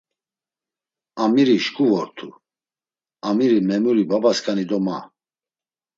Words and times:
Amiri 1.23 1.57
şǩu 1.65 1.85
vortu, 1.91 2.29
amiri 3.27 3.59
memuru 3.67 4.03
babasǩani 4.09 4.65
do 4.69 4.77
ma! 4.85 4.97